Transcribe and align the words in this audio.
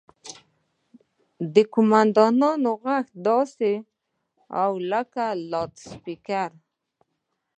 د 1.53 1.55
قوماندان 1.73 2.65
غږ 2.83 3.05
داسې 3.27 3.73
و 4.71 4.75
لکه 4.91 5.25
له 5.31 5.37
لوډسپيکره. 5.67 6.57